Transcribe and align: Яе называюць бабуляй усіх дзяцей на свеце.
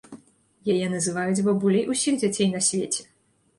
Яе 0.73 0.87
называюць 0.93 1.45
бабуляй 1.49 1.85
усіх 1.95 2.19
дзяцей 2.25 2.51
на 2.57 2.65
свеце. 2.73 3.09